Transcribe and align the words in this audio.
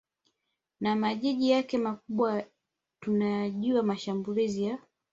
ya 0.81 0.95
majiji 0.95 1.49
yake 1.51 1.77
makubwa 1.77 2.43
Tunayajua 2.99 3.83
mashambulizi 3.83 4.63
ya 4.63 4.77